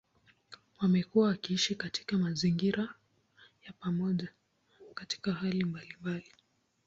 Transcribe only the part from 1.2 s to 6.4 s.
wakiishi katika mazingira ya pamoja katika hali mbalimbali.